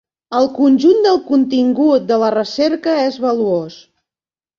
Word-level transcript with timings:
El 0.37 0.45
conjunt 0.53 1.03
del 1.07 1.19
contingut 1.27 2.07
de 2.13 2.17
la 2.23 2.31
recerca 2.37 2.95
és 3.03 3.21
valuós. 3.27 3.77